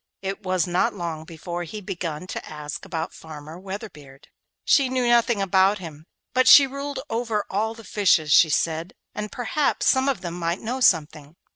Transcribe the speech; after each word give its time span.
It 0.23 0.41
was 0.41 0.65
not 0.65 0.95
long 0.95 1.25
before 1.25 1.61
he 1.63 1.79
began 1.79 2.25
to 2.25 2.43
ask 2.49 2.85
about 2.85 3.13
Farmer 3.13 3.59
Weatherbeard. 3.59 4.29
She 4.65 4.89
knew 4.89 5.07
nothing 5.07 5.43
about 5.43 5.77
him, 5.77 6.07
but 6.33 6.47
she 6.47 6.65
ruled 6.65 6.99
over 7.07 7.45
all 7.51 7.75
the 7.75 7.83
fishes, 7.83 8.31
she 8.33 8.49
said, 8.49 8.93
and 9.13 9.31
perhaps 9.31 9.85
some 9.85 10.09
of 10.09 10.21
them 10.21 10.33
might 10.33 10.59
know 10.59 10.79
something. 10.79 11.35